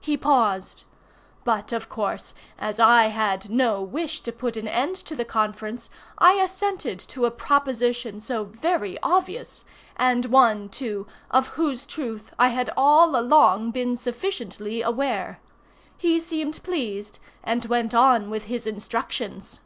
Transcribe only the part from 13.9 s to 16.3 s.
sufficiently aware. He